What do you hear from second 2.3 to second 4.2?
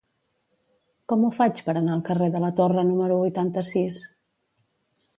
de la Torre número vuitanta-sis?